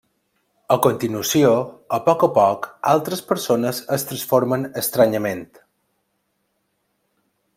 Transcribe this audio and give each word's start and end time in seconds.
A 0.75 0.77
continuació, 0.85 1.51
a 1.97 1.99
poc 2.07 2.25
a 2.27 2.29
poc, 2.37 2.65
altres 2.93 3.21
persones 3.33 3.83
es 3.99 4.07
transformen 4.13 4.67
estranyament. 4.83 5.47